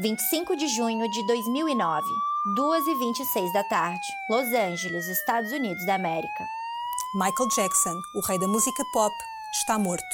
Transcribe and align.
25 0.00 0.56
de 0.56 0.66
junho 0.66 1.08
de 1.08 1.24
2009, 1.24 2.04
2h26 2.58 3.52
da 3.52 3.62
tarde, 3.62 4.02
Los 4.28 4.52
Angeles, 4.52 5.06
Estados 5.06 5.52
Unidos 5.52 5.86
da 5.86 5.94
América. 5.94 6.44
Michael 7.14 7.48
Jackson, 7.54 7.94
o 8.16 8.20
rei 8.26 8.36
da 8.36 8.48
música 8.48 8.82
pop, 8.92 9.14
está 9.52 9.78
morto. 9.78 10.04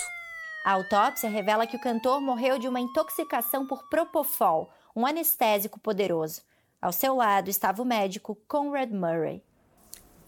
A 0.66 0.72
autópsia 0.72 1.30
revela 1.30 1.66
que 1.66 1.76
o 1.76 1.80
cantor 1.80 2.20
morreu 2.20 2.58
de 2.58 2.68
uma 2.68 2.78
intoxicação 2.78 3.66
por 3.66 3.88
propofol, 3.88 4.68
um 4.94 5.06
anestésico 5.06 5.80
poderoso. 5.80 6.42
Ao 6.82 6.92
seu 6.92 7.16
lado 7.16 7.48
estava 7.48 7.80
o 7.80 7.86
médico 7.86 8.36
Conrad 8.46 8.90
Murray. 8.90 9.42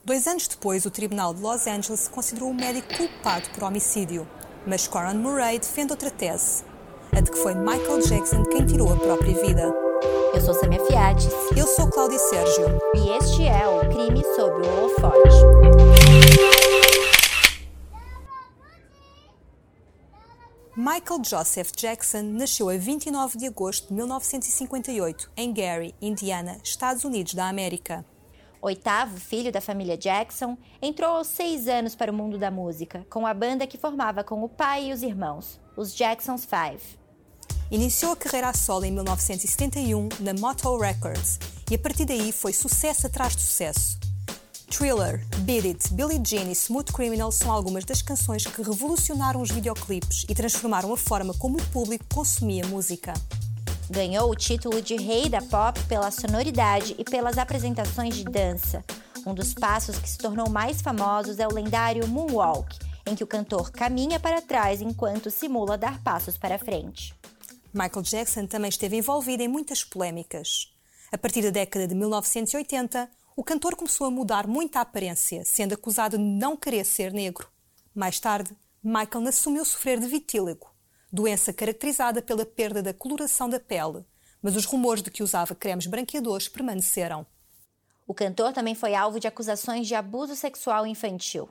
Dois 0.02 0.26
anos 0.26 0.48
depois, 0.48 0.86
o 0.86 0.90
Tribunal 0.90 1.34
de 1.34 1.42
Los 1.42 1.66
Angeles 1.66 2.08
considerou 2.08 2.48
o 2.48 2.54
médico 2.54 2.96
culpado 2.96 3.50
por 3.50 3.64
homicídio, 3.64 4.26
mas 4.66 4.88
Conrad 4.88 5.16
Murray 5.16 5.58
defende 5.58 5.92
outra 5.92 6.10
tese 6.10 6.71
a 7.14 7.20
de 7.20 7.30
que 7.30 7.38
foi 7.38 7.54
Michael 7.54 8.00
Jackson 8.00 8.42
quem 8.44 8.64
tirou 8.64 8.90
a 8.90 8.96
própria 8.96 9.34
vida. 9.34 9.74
Eu 10.34 10.40
sou 10.40 10.54
Samia 10.54 10.82
Fiates. 10.86 11.28
Eu 11.54 11.66
sou 11.66 11.86
Cláudia 11.90 12.18
Sérgio. 12.18 12.66
E 12.96 13.10
este 13.18 13.46
é 13.46 13.68
o 13.68 13.80
Crime 13.80 14.22
sob 14.34 14.66
o 14.66 14.78
Holofote. 14.78 15.28
Michael 20.74 21.22
Joseph 21.22 21.70
Jackson 21.76 22.22
nasceu 22.22 22.70
a 22.70 22.76
29 22.78 23.36
de 23.36 23.46
agosto 23.46 23.88
de 23.88 23.94
1958 23.94 25.30
em 25.36 25.52
Gary, 25.52 25.94
Indiana, 26.00 26.58
Estados 26.64 27.04
Unidos 27.04 27.34
da 27.34 27.46
América. 27.46 28.06
Oitavo 28.62 29.20
filho 29.20 29.52
da 29.52 29.60
família 29.60 29.98
Jackson, 29.98 30.56
entrou 30.80 31.16
aos 31.16 31.26
seis 31.26 31.68
anos 31.68 31.94
para 31.94 32.10
o 32.10 32.14
mundo 32.14 32.38
da 32.38 32.50
música, 32.50 33.04
com 33.10 33.26
a 33.26 33.34
banda 33.34 33.66
que 33.66 33.76
formava 33.76 34.24
com 34.24 34.42
o 34.42 34.48
pai 34.48 34.86
e 34.86 34.92
os 34.92 35.02
irmãos, 35.02 35.60
os 35.76 35.94
Jacksons 35.94 36.46
Five. 36.46 37.01
Iniciou 37.72 38.12
a 38.12 38.16
carreira 38.16 38.50
a 38.50 38.52
solo 38.52 38.84
em 38.84 38.92
1971 38.92 40.06
na 40.20 40.34
Motown 40.34 40.76
Records 40.76 41.38
e 41.70 41.74
a 41.74 41.78
partir 41.78 42.04
daí 42.04 42.30
foi 42.30 42.52
sucesso 42.52 43.06
atrás 43.06 43.34
de 43.34 43.40
sucesso. 43.40 43.98
Thriller, 44.68 45.26
Beat 45.38 45.64
It, 45.64 45.94
Billie 45.94 46.20
Jean 46.22 46.50
e 46.50 46.52
Smooth 46.52 46.92
Criminal 46.92 47.32
são 47.32 47.50
algumas 47.50 47.86
das 47.86 48.02
canções 48.02 48.44
que 48.44 48.60
revolucionaram 48.60 49.40
os 49.40 49.50
videoclipes 49.50 50.26
e 50.28 50.34
transformaram 50.34 50.92
a 50.92 50.98
forma 50.98 51.32
como 51.32 51.56
o 51.56 51.66
público 51.70 52.04
consumia 52.12 52.66
música. 52.66 53.14
Ganhou 53.88 54.30
o 54.30 54.36
título 54.36 54.82
de 54.82 54.96
rei 54.96 55.30
da 55.30 55.40
pop 55.40 55.80
pela 55.84 56.10
sonoridade 56.10 56.94
e 56.98 57.04
pelas 57.04 57.38
apresentações 57.38 58.14
de 58.14 58.24
dança. 58.24 58.84
Um 59.24 59.32
dos 59.32 59.54
passos 59.54 59.96
que 59.96 60.10
se 60.10 60.18
tornou 60.18 60.50
mais 60.50 60.82
famosos 60.82 61.38
é 61.38 61.48
o 61.48 61.54
lendário 61.54 62.06
Moonwalk, 62.06 62.76
em 63.06 63.14
que 63.14 63.24
o 63.24 63.26
cantor 63.26 63.70
caminha 63.70 64.20
para 64.20 64.42
trás 64.42 64.82
enquanto 64.82 65.30
simula 65.30 65.78
dar 65.78 66.02
passos 66.02 66.36
para 66.36 66.58
frente. 66.58 67.14
Michael 67.72 68.02
Jackson 68.02 68.46
também 68.46 68.68
esteve 68.68 68.96
envolvido 68.96 69.42
em 69.42 69.48
muitas 69.48 69.82
polémicas. 69.82 70.70
A 71.10 71.16
partir 71.16 71.42
da 71.42 71.48
década 71.48 71.88
de 71.88 71.94
1980, 71.94 73.10
o 73.34 73.42
cantor 73.42 73.76
começou 73.76 74.06
a 74.06 74.10
mudar 74.10 74.46
muito 74.46 74.76
a 74.76 74.82
aparência, 74.82 75.42
sendo 75.44 75.72
acusado 75.72 76.18
de 76.18 76.22
não 76.22 76.54
querer 76.54 76.84
ser 76.84 77.14
negro. 77.14 77.48
Mais 77.94 78.20
tarde, 78.20 78.54
Michael 78.82 79.26
assumiu 79.26 79.64
sofrer 79.64 79.98
de 79.98 80.06
vitíligo, 80.06 80.70
doença 81.10 81.50
caracterizada 81.50 82.20
pela 82.20 82.44
perda 82.44 82.82
da 82.82 82.92
coloração 82.92 83.48
da 83.48 83.58
pele, 83.58 84.04
mas 84.42 84.54
os 84.54 84.66
rumores 84.66 85.02
de 85.02 85.10
que 85.10 85.22
usava 85.22 85.54
cremes 85.54 85.86
branqueadores 85.86 86.48
permaneceram. 86.48 87.26
O 88.06 88.12
cantor 88.12 88.52
também 88.52 88.74
foi 88.74 88.94
alvo 88.94 89.18
de 89.18 89.28
acusações 89.28 89.86
de 89.86 89.94
abuso 89.94 90.36
sexual 90.36 90.86
infantil. 90.86 91.48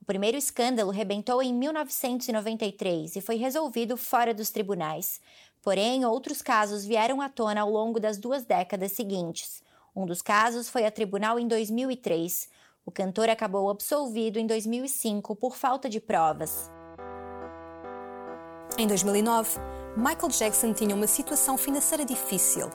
O 0.00 0.04
primeiro 0.04 0.38
escândalo 0.38 0.90
rebentou 0.90 1.42
em 1.42 1.52
1993 1.52 3.16
e 3.16 3.20
foi 3.20 3.36
resolvido 3.36 3.98
fora 3.98 4.32
dos 4.32 4.50
tribunais, 4.50 5.20
Porém, 5.62 6.04
outros 6.04 6.40
casos 6.40 6.84
vieram 6.84 7.20
à 7.20 7.28
tona 7.28 7.60
ao 7.60 7.70
longo 7.70 8.00
das 8.00 8.16
duas 8.16 8.44
décadas 8.44 8.92
seguintes. 8.92 9.62
Um 9.94 10.06
dos 10.06 10.22
casos 10.22 10.68
foi 10.68 10.86
a 10.86 10.90
tribunal 10.90 11.38
em 11.38 11.46
2003. 11.46 12.48
O 12.86 12.90
cantor 12.90 13.28
acabou 13.28 13.68
absolvido 13.68 14.38
em 14.38 14.46
2005 14.46 15.36
por 15.36 15.56
falta 15.56 15.88
de 15.88 16.00
provas. 16.00 16.70
Em 18.78 18.86
2009, 18.86 19.58
Michael 19.96 20.28
Jackson 20.28 20.72
tinha 20.72 20.94
uma 20.94 21.06
situação 21.06 21.58
financeira 21.58 22.04
difícil. 22.04 22.70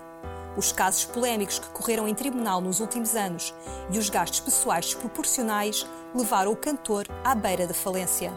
Os 0.55 0.71
casos 0.71 1.05
polémicos 1.05 1.57
que 1.57 1.69
correram 1.69 2.07
em 2.07 2.13
tribunal 2.13 2.61
nos 2.61 2.79
últimos 2.79 3.15
anos 3.15 3.53
e 3.91 3.97
os 3.97 4.09
gastos 4.09 4.39
pessoais 4.39 4.85
desproporcionais 4.85 5.85
levaram 6.13 6.51
o 6.51 6.55
cantor 6.55 7.05
à 7.23 7.33
beira 7.33 7.65
da 7.65 7.73
falência. 7.73 8.31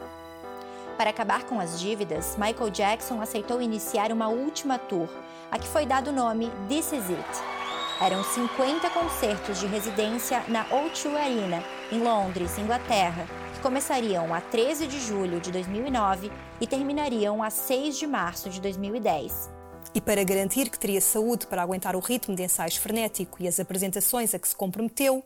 Para 0.98 1.10
acabar 1.10 1.44
com 1.44 1.60
as 1.60 1.78
dívidas, 1.78 2.36
Michael 2.36 2.70
Jackson 2.70 3.20
aceitou 3.22 3.62
iniciar 3.62 4.10
uma 4.10 4.26
última 4.26 4.80
tour, 4.80 5.08
a 5.48 5.56
que 5.56 5.68
foi 5.68 5.86
dado 5.86 6.08
o 6.08 6.12
nome 6.12 6.50
This 6.68 6.86
Is 6.86 7.08
It. 7.08 8.04
Eram 8.04 8.24
50 8.24 8.90
concertos 8.90 9.60
de 9.60 9.66
residência 9.68 10.42
na 10.48 10.64
O2 10.64 11.14
Arena, 11.14 11.62
em 11.92 12.02
Londres, 12.02 12.58
Inglaterra, 12.58 13.28
que 13.54 13.60
começariam 13.60 14.34
a 14.34 14.40
13 14.40 14.88
de 14.88 14.98
julho 14.98 15.38
de 15.38 15.52
2009 15.52 16.32
e 16.60 16.66
terminariam 16.66 17.44
a 17.44 17.48
6 17.48 17.96
de 17.96 18.06
março 18.08 18.50
de 18.50 18.60
2010. 18.60 19.50
E 19.94 20.00
para 20.00 20.24
garantir 20.24 20.68
que 20.68 20.80
teria 20.80 21.00
saúde 21.00 21.46
para 21.46 21.62
aguentar 21.62 21.94
o 21.94 22.00
ritmo 22.00 22.34
de 22.34 22.42
ensaios 22.42 22.76
frenético 22.76 23.40
e 23.40 23.46
as 23.46 23.60
apresentações 23.60 24.34
a 24.34 24.38
que 24.40 24.48
se 24.48 24.56
comprometeu, 24.56 25.24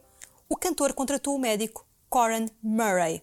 o 0.51 0.55
cantor 0.55 0.93
contratou 0.93 1.35
o 1.35 1.41
médico 1.41 1.87
Coran 2.11 2.45
Murray. 2.63 3.23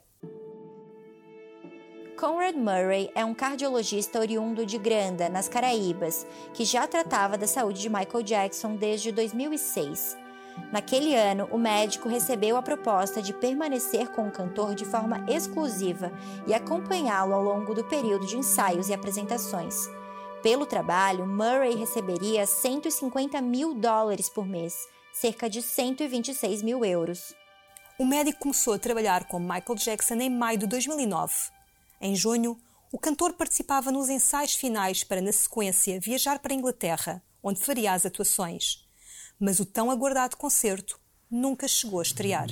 Conrad 2.19 2.57
Murray 2.57 3.09
é 3.15 3.23
um 3.23 3.33
cardiologista 3.33 4.19
oriundo 4.19 4.65
de 4.65 4.77
Granda, 4.77 5.29
nas 5.29 5.47
Caraíbas, 5.47 6.27
que 6.53 6.65
já 6.65 6.85
tratava 6.85 7.37
da 7.37 7.47
saúde 7.47 7.79
de 7.79 7.87
Michael 7.87 8.23
Jackson 8.23 8.75
desde 8.75 9.09
2006. 9.09 10.17
Naquele 10.69 11.15
ano, 11.15 11.47
o 11.49 11.57
médico 11.57 12.09
recebeu 12.09 12.57
a 12.57 12.61
proposta 12.61 13.21
de 13.21 13.31
permanecer 13.31 14.09
com 14.09 14.27
o 14.27 14.31
cantor 14.33 14.75
de 14.75 14.83
forma 14.83 15.25
exclusiva 15.29 16.11
e 16.45 16.53
acompanhá-lo 16.53 17.33
ao 17.33 17.41
longo 17.41 17.73
do 17.73 17.85
período 17.85 18.27
de 18.27 18.35
ensaios 18.35 18.89
e 18.89 18.93
apresentações. 18.93 19.89
Pelo 20.43 20.65
trabalho, 20.65 21.25
Murray 21.25 21.73
receberia 21.75 22.45
150 22.45 23.39
mil 23.39 23.73
dólares 23.73 24.27
por 24.27 24.45
mês, 24.45 24.75
cerca 25.13 25.49
de 25.49 25.61
126 25.61 26.63
mil 26.63 26.83
euros. 26.83 27.33
O 27.97 28.05
médico 28.05 28.39
começou 28.39 28.73
a 28.73 28.79
trabalhar 28.79 29.23
com 29.23 29.39
Michael 29.39 29.75
Jackson 29.75 30.15
em 30.15 30.29
maio 30.29 30.57
de 30.57 30.67
2009 30.67 31.57
em 32.01 32.15
junho, 32.15 32.57
o 32.91 32.97
cantor 32.97 33.33
participava 33.33 33.91
nos 33.91 34.09
ensaios 34.09 34.55
finais 34.55 35.03
para, 35.03 35.21
na 35.21 35.31
sequência, 35.31 35.99
viajar 35.99 36.39
para 36.39 36.53
a 36.53 36.55
Inglaterra, 36.55 37.21
onde 37.43 37.59
faria 37.59 37.93
as 37.93 38.05
atuações. 38.05 38.87
Mas 39.39 39.59
o 39.59 39.65
tão 39.65 39.91
aguardado 39.91 40.37
concerto 40.37 40.99
nunca 41.29 41.67
chegou 41.67 41.99
a 41.99 42.03
estrear. 42.03 42.47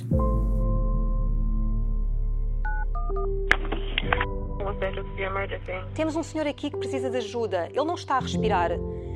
Temos 5.94 6.14
um 6.14 6.22
senhor 6.22 6.46
aqui 6.46 6.70
que 6.70 6.76
precisa 6.76 7.10
de 7.10 7.16
ajuda. 7.16 7.66
Ele 7.66 7.84
não 7.84 7.94
está 7.94 8.16
a 8.16 8.20
respirar. 8.20 8.70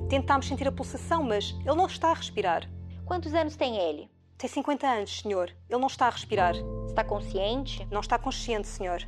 Tentámos 0.08 0.46
sentir 0.46 0.66
a 0.66 0.72
pulsação, 0.72 1.22
mas 1.22 1.50
ele 1.60 1.76
não 1.76 1.86
está 1.86 2.10
a 2.10 2.14
respirar. 2.14 2.68
Quantos 3.04 3.32
anos 3.34 3.54
tem 3.54 3.76
ele? 3.76 4.10
Tem 4.36 4.48
50 4.48 4.86
anos, 4.86 5.20
senhor. 5.20 5.54
Ele 5.68 5.80
não 5.80 5.86
está 5.86 6.06
a 6.06 6.10
respirar. 6.10 6.54
Está 6.88 7.04
consciente? 7.04 7.86
Não 7.90 8.00
está 8.00 8.18
consciente, 8.18 8.66
senhor. 8.66 9.06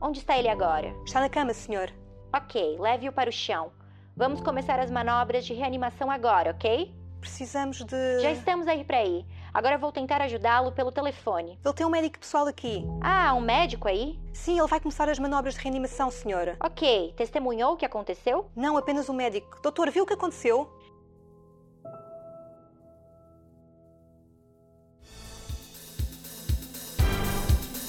Onde 0.00 0.18
está 0.18 0.36
ele 0.38 0.48
agora? 0.48 0.94
Está 1.04 1.20
na 1.20 1.28
cama, 1.28 1.54
senhor. 1.54 1.90
Ok, 2.34 2.76
leve-o 2.78 3.12
para 3.12 3.30
o 3.30 3.32
chão. 3.32 3.72
Vamos 4.14 4.40
começar 4.40 4.78
as 4.78 4.90
manobras 4.90 5.44
de 5.44 5.54
reanimação 5.54 6.10
agora, 6.10 6.50
ok? 6.50 6.94
Precisamos 7.20 7.82
de. 7.82 8.20
Já 8.20 8.30
estamos 8.30 8.68
aí 8.68 8.84
para 8.84 9.04
ir. 9.04 9.24
Agora 9.52 9.78
vou 9.78 9.90
tentar 9.90 10.20
ajudá-lo 10.20 10.70
pelo 10.72 10.92
telefone. 10.92 11.58
Ele 11.64 11.74
tem 11.74 11.86
um 11.86 11.90
médico 11.90 12.18
pessoal 12.18 12.46
aqui. 12.46 12.84
Ah, 13.00 13.32
um 13.34 13.40
médico 13.40 13.88
aí? 13.88 14.20
Sim, 14.34 14.58
ele 14.58 14.68
vai 14.68 14.78
começar 14.78 15.08
as 15.08 15.18
manobras 15.18 15.54
de 15.54 15.60
reanimação, 15.60 16.10
senhora. 16.10 16.56
Ok. 16.60 17.14
Testemunhou 17.16 17.72
o 17.72 17.76
que 17.76 17.86
aconteceu? 17.86 18.50
Não, 18.54 18.76
apenas 18.76 19.08
o 19.08 19.12
um 19.12 19.16
médico. 19.16 19.58
Doutor, 19.62 19.90
viu 19.90 20.04
o 20.04 20.06
que 20.06 20.12
aconteceu? 20.12 20.70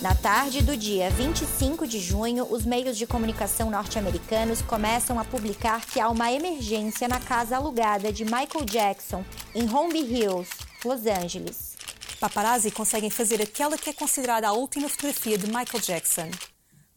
Na 0.07 0.15
tarde 0.15 0.63
do 0.63 0.77
dia 0.77 1.09
25 1.09 1.85
de 1.85 1.99
junho, 1.99 2.47
os 2.49 2.63
meios 2.63 2.97
de 2.97 3.05
comunicação 3.05 3.69
norte-americanos 3.69 4.61
começam 4.61 5.19
a 5.19 5.25
publicar 5.25 5.85
que 5.85 5.99
há 5.99 6.07
uma 6.07 6.31
emergência 6.31 7.09
na 7.09 7.19
casa 7.19 7.57
alugada 7.57 8.09
de 8.09 8.23
Michael 8.23 8.63
Jackson, 8.63 9.25
em 9.53 9.65
Holmby 9.65 9.99
Hills, 9.99 10.49
Los 10.85 11.05
Angeles. 11.05 11.75
Paparazzi 12.21 12.71
conseguem 12.71 13.09
fazer 13.09 13.41
aquela 13.41 13.77
que 13.77 13.89
é 13.89 13.93
considerada 13.93 14.47
a 14.47 14.53
última 14.53 14.87
fotografia 14.87 15.37
de 15.37 15.47
Michael 15.47 15.83
Jackson. 15.83 16.31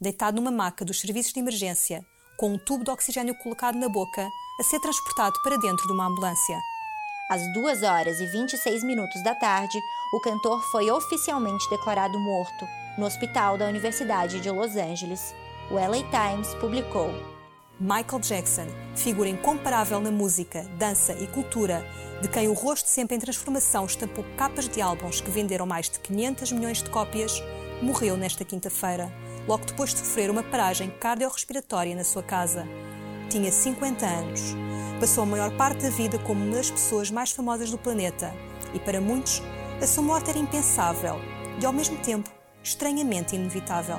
Deitado 0.00 0.36
numa 0.36 0.52
maca 0.52 0.84
dos 0.84 1.00
serviços 1.00 1.32
de 1.32 1.40
emergência, 1.40 2.06
com 2.38 2.52
um 2.54 2.58
tubo 2.58 2.84
de 2.84 2.92
oxigênio 2.92 3.34
colocado 3.42 3.74
na 3.74 3.88
boca, 3.88 4.24
a 4.60 4.62
ser 4.62 4.78
transportado 4.78 5.34
para 5.42 5.58
dentro 5.58 5.84
de 5.84 5.92
uma 5.92 6.06
ambulância. 6.06 6.56
Às 7.28 7.42
2 7.54 7.82
horas 7.82 8.20
e 8.20 8.26
26 8.26 8.84
minutos 8.84 9.20
da 9.24 9.34
tarde, 9.34 9.80
o 10.14 10.20
cantor 10.20 10.62
foi 10.70 10.88
oficialmente 10.92 11.68
declarado 11.70 12.16
morto 12.20 12.68
no 12.98 13.06
hospital 13.06 13.56
da 13.56 13.66
Universidade 13.66 14.40
de 14.40 14.50
Los 14.50 14.76
Angeles. 14.76 15.34
O 15.70 15.74
LA 15.74 16.02
Times 16.10 16.54
publicou: 16.54 17.12
Michael 17.78 18.20
Jackson, 18.20 18.66
figura 18.94 19.28
incomparável 19.28 20.00
na 20.00 20.10
música, 20.10 20.64
dança 20.78 21.14
e 21.14 21.26
cultura, 21.26 21.86
de 22.20 22.28
quem 22.28 22.48
o 22.48 22.52
rosto 22.52 22.86
sempre 22.88 23.16
em 23.16 23.18
transformação 23.18 23.86
estampou 23.86 24.24
capas 24.36 24.68
de 24.68 24.82
álbuns 24.82 25.20
que 25.20 25.30
venderam 25.30 25.64
mais 25.64 25.88
de 25.88 25.98
500 26.00 26.52
milhões 26.52 26.82
de 26.82 26.90
cópias, 26.90 27.42
morreu 27.80 28.16
nesta 28.16 28.44
quinta-feira, 28.44 29.10
logo 29.48 29.64
depois 29.64 29.94
de 29.94 30.00
sofrer 30.00 30.30
uma 30.30 30.42
paragem 30.42 30.90
cardiorrespiratória 30.90 31.96
na 31.96 32.04
sua 32.04 32.22
casa. 32.22 32.66
Tinha 33.30 33.50
50 33.50 34.04
anos. 34.04 34.40
Passou 34.98 35.22
a 35.22 35.26
maior 35.26 35.50
parte 35.56 35.82
da 35.82 35.88
vida 35.88 36.18
como 36.18 36.44
uma 36.44 36.56
das 36.56 36.70
pessoas 36.70 37.10
mais 37.10 37.30
famosas 37.30 37.70
do 37.70 37.78
planeta 37.78 38.34
e, 38.74 38.78
para 38.78 39.00
muitos, 39.00 39.40
a 39.80 39.86
sua 39.86 40.02
morte 40.02 40.28
era 40.28 40.38
impensável 40.38 41.16
e, 41.58 41.64
ao 41.64 41.72
mesmo 41.72 41.96
tempo, 41.98 42.28
estranhamente 42.62 43.34
inevitável. 43.34 43.96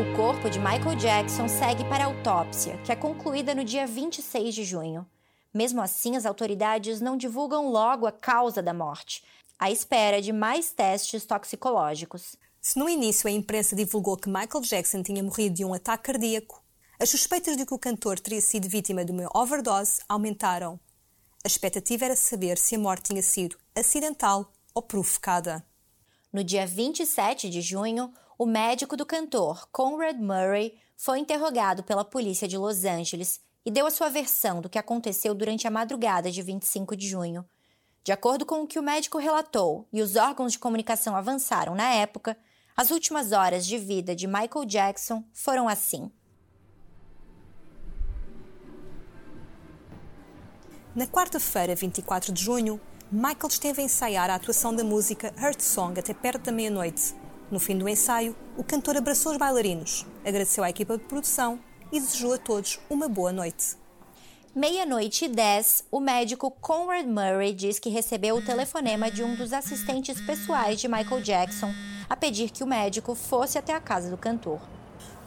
O 0.00 0.16
corpo 0.16 0.50
de 0.50 0.58
Michael 0.58 0.96
Jackson 0.96 1.46
segue 1.46 1.84
para 1.84 2.04
a 2.04 2.06
autópsia, 2.06 2.76
que 2.78 2.90
é 2.90 2.96
concluída 2.96 3.54
no 3.54 3.64
dia 3.64 3.86
26 3.86 4.54
de 4.54 4.64
junho. 4.64 5.06
Mesmo 5.54 5.80
assim, 5.80 6.16
as 6.16 6.26
autoridades 6.26 7.00
não 7.00 7.16
divulgam 7.16 7.68
logo 7.68 8.06
a 8.06 8.12
causa 8.12 8.62
da 8.62 8.74
morte, 8.74 9.22
à 9.58 9.70
espera 9.70 10.20
de 10.20 10.32
mais 10.32 10.72
testes 10.72 11.24
toxicológicos. 11.24 12.36
Se 12.64 12.78
no 12.78 12.88
início 12.88 13.28
a 13.28 13.32
imprensa 13.32 13.74
divulgou 13.74 14.16
que 14.16 14.28
Michael 14.28 14.62
Jackson 14.62 15.02
tinha 15.02 15.20
morrido 15.20 15.56
de 15.56 15.64
um 15.64 15.74
ataque 15.74 16.04
cardíaco, 16.04 16.62
as 16.96 17.10
suspeitas 17.10 17.56
de 17.56 17.66
que 17.66 17.74
o 17.74 17.78
cantor 17.78 18.20
teria 18.20 18.40
sido 18.40 18.68
vítima 18.68 19.04
de 19.04 19.10
uma 19.10 19.28
overdose 19.34 20.00
aumentaram. 20.08 20.78
A 21.44 21.48
expectativa 21.48 22.04
era 22.04 22.14
saber 22.14 22.56
se 22.56 22.76
a 22.76 22.78
morte 22.78 23.08
tinha 23.08 23.20
sido 23.20 23.58
acidental 23.74 24.52
ou 24.72 24.80
provocada. 24.80 25.66
No 26.32 26.44
dia 26.44 26.64
27 26.64 27.50
de 27.50 27.60
junho, 27.60 28.14
o 28.38 28.46
médico 28.46 28.96
do 28.96 29.04
cantor, 29.04 29.68
Conrad 29.72 30.16
Murray, 30.18 30.78
foi 30.96 31.18
interrogado 31.18 31.82
pela 31.82 32.04
polícia 32.04 32.46
de 32.46 32.56
Los 32.56 32.84
Angeles 32.84 33.40
e 33.66 33.72
deu 33.72 33.86
a 33.86 33.90
sua 33.90 34.08
versão 34.08 34.60
do 34.60 34.68
que 34.68 34.78
aconteceu 34.78 35.34
durante 35.34 35.66
a 35.66 35.70
madrugada 35.70 36.30
de 36.30 36.40
25 36.40 36.94
de 36.94 37.08
junho. 37.08 37.44
De 38.04 38.12
acordo 38.12 38.46
com 38.46 38.62
o 38.62 38.68
que 38.68 38.78
o 38.78 38.82
médico 38.84 39.18
relatou 39.18 39.88
e 39.92 40.00
os 40.00 40.14
órgãos 40.14 40.52
de 40.52 40.60
comunicação 40.60 41.16
avançaram 41.16 41.74
na 41.74 41.92
época, 41.94 42.38
as 42.76 42.90
últimas 42.90 43.32
horas 43.32 43.66
de 43.66 43.76
vida 43.76 44.14
de 44.14 44.26
Michael 44.26 44.64
Jackson 44.66 45.22
foram 45.32 45.68
assim. 45.68 46.10
Na 50.94 51.06
quarta-feira, 51.06 51.74
24 51.74 52.32
de 52.32 52.42
junho, 52.42 52.80
Michael 53.10 53.48
esteve 53.48 53.82
a 53.82 53.84
ensaiar 53.84 54.30
a 54.30 54.34
atuação 54.34 54.74
da 54.74 54.84
música 54.84 55.32
Heart 55.38 55.60
Song 55.60 55.98
até 55.98 56.12
perto 56.12 56.44
da 56.44 56.52
meia-noite. 56.52 57.14
No 57.50 57.60
fim 57.60 57.76
do 57.76 57.88
ensaio, 57.88 58.34
o 58.56 58.64
cantor 58.64 58.96
abraçou 58.96 59.32
os 59.32 59.38
bailarinos, 59.38 60.06
agradeceu 60.24 60.64
à 60.64 60.70
equipa 60.70 60.96
de 60.96 61.04
produção 61.04 61.60
e 61.90 62.00
desejou 62.00 62.34
a 62.34 62.38
todos 62.38 62.78
uma 62.88 63.08
boa 63.08 63.32
noite. 63.32 63.76
Meia-noite 64.54 65.26
e 65.26 65.28
dez, 65.28 65.84
o 65.90 65.98
médico 65.98 66.50
Conrad 66.50 67.06
Murray 67.06 67.54
diz 67.54 67.78
que 67.78 67.88
recebeu 67.88 68.36
o 68.36 68.44
telefonema 68.44 69.10
de 69.10 69.22
um 69.22 69.34
dos 69.34 69.52
assistentes 69.52 70.20
pessoais 70.20 70.78
de 70.78 70.88
Michael 70.88 71.22
Jackson 71.22 71.72
a 72.08 72.16
pedir 72.16 72.50
que 72.50 72.62
o 72.62 72.66
médico 72.66 73.14
fosse 73.14 73.58
até 73.58 73.74
a 73.74 73.80
casa 73.80 74.10
do 74.10 74.16
cantor. 74.16 74.60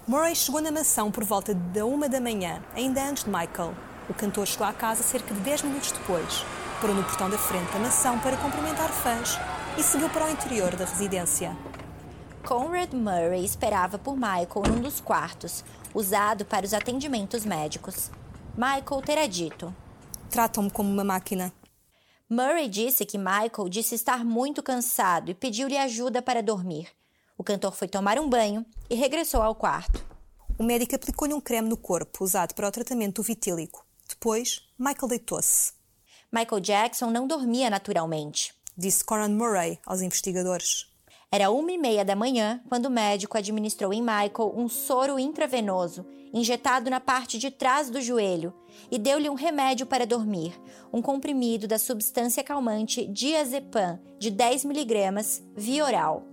Murray 0.07 0.35
chegou 0.35 0.61
na 0.61 0.71
mansão 0.71 1.09
por 1.09 1.23
volta 1.23 1.53
da 1.53 1.85
uma 1.85 2.07
da 2.07 2.21
manhã, 2.21 2.61
ainda 2.75 3.03
antes 3.03 3.23
de 3.23 3.29
Michael. 3.29 3.73
O 4.09 4.13
cantor 4.13 4.45
chegou 4.45 4.67
à 4.67 4.73
casa 4.73 5.01
cerca 5.01 5.33
de 5.33 5.39
10 5.39 5.63
minutos 5.63 5.91
depois, 5.91 6.45
parou 6.79 6.95
no 6.95 7.03
portão 7.03 7.29
da 7.29 7.37
frente 7.37 7.71
da 7.71 7.79
mansão 7.79 8.19
para 8.19 8.37
cumprimentar 8.37 8.89
fãs 8.89 9.39
e 9.77 9.81
seguiu 9.81 10.09
para 10.09 10.25
o 10.25 10.29
interior 10.29 10.75
da 10.75 10.85
residência. 10.85 11.57
Conrad 12.45 12.93
Murray 12.93 13.43
esperava 13.43 13.97
por 13.97 14.15
Michael 14.15 14.63
num 14.69 14.81
dos 14.81 15.01
quartos, 15.01 15.63
usado 15.93 16.45
para 16.45 16.65
os 16.65 16.75
atendimentos 16.75 17.43
médicos. 17.43 18.11
Michael 18.55 19.01
terá 19.03 19.25
dito: 19.25 19.73
Tratam-me 20.29 20.69
como 20.69 20.91
uma 20.91 21.03
máquina. 21.03 21.51
Murray 22.35 22.67
disse 22.67 23.05
que 23.05 23.17
Michael 23.17 23.69
disse 23.69 23.95
estar 23.95 24.25
muito 24.25 24.61
cansado 24.61 25.31
e 25.31 25.33
pediu-lhe 25.33 25.77
ajuda 25.77 26.21
para 26.21 26.43
dormir. 26.43 26.89
O 27.37 27.45
cantor 27.45 27.73
foi 27.73 27.87
tomar 27.87 28.19
um 28.19 28.29
banho 28.29 28.65
e 28.89 28.95
regressou 28.95 29.41
ao 29.41 29.55
quarto. 29.55 30.05
O 30.59 30.63
médico 30.63 30.93
aplicou-lhe 30.93 31.33
um 31.33 31.39
creme 31.39 31.69
no 31.69 31.77
corpo 31.77 32.25
usado 32.25 32.53
para 32.53 32.67
o 32.67 32.71
tratamento 32.71 33.21
do 33.21 33.23
vitílico. 33.23 33.85
Depois, 34.09 34.67
Michael 34.77 35.07
deitou-se. 35.07 35.71
Michael 36.29 36.59
Jackson 36.59 37.09
não 37.09 37.25
dormia 37.25 37.69
naturalmente, 37.69 38.53
disse 38.77 39.01
Coran 39.01 39.29
Murray 39.29 39.79
aos 39.85 40.01
investigadores. 40.01 40.93
Era 41.35 41.51
uma 41.51 41.69
e 41.69 41.77
meia 41.77 42.05
da 42.05 42.15
manhã 42.15 42.61
quando 42.69 42.85
o 42.85 42.89
médico 42.89 43.37
administrou 43.37 43.91
em 43.91 43.99
Michael 43.99 44.53
um 44.55 44.69
soro 44.69 45.19
intravenoso, 45.19 46.05
injetado 46.33 46.89
na 46.89 47.01
parte 47.01 47.37
de 47.37 47.51
trás 47.51 47.89
do 47.89 47.99
joelho, 47.99 48.53
e 48.89 48.97
deu-lhe 48.97 49.29
um 49.29 49.33
remédio 49.33 49.85
para 49.85 50.07
dormir, 50.07 50.57
um 50.93 51.01
comprimido 51.01 51.67
da 51.67 51.77
substância 51.77 52.41
calmante 52.41 53.05
diazepam 53.07 53.99
de 54.17 54.31
10 54.31 54.63
miligramas 54.63 55.43
via 55.53 55.83
oral. 55.83 56.23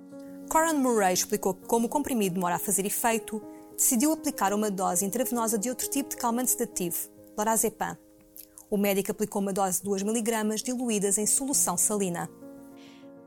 Coran 0.48 0.74
Murray 0.74 1.14
explicou 1.14 1.54
que, 1.54 1.66
como 1.66 1.86
o 1.86 1.90
comprimido 1.90 2.34
demora 2.34 2.54
a 2.54 2.60
fazer 2.60 2.86
efeito, 2.86 3.42
decidiu 3.76 4.12
aplicar 4.12 4.54
uma 4.54 4.70
dose 4.70 5.04
intravenosa 5.04 5.58
de 5.58 5.68
outro 5.68 5.90
tipo 5.90 6.10
de 6.10 6.16
calmante 6.16 6.52
sedativo, 6.52 7.10
lorazepam. 7.36 7.98
O 8.70 8.76
médico 8.76 9.10
aplicou 9.10 9.42
uma 9.42 9.52
dose 9.52 9.78
de 9.78 9.84
2 9.84 10.04
miligramas 10.04 10.62
diluídas 10.62 11.18
em 11.18 11.26
solução 11.26 11.76
salina. 11.76 12.30